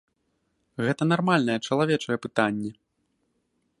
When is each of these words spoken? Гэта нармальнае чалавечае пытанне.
Гэта 0.85 1.03
нармальнае 1.11 1.57
чалавечае 1.67 2.17
пытанне. 2.25 2.71